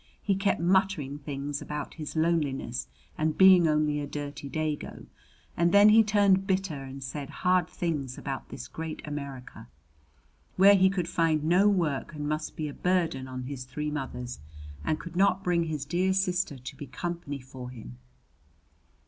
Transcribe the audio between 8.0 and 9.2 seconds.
about this great